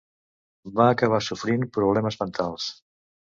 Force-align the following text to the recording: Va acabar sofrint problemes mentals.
Va 0.79 0.87
acabar 0.93 1.19
sofrint 1.25 1.67
problemes 1.77 2.19
mentals. 2.23 2.67